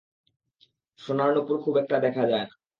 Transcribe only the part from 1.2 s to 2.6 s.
নূপুর খুব একটা দেখা যায় না।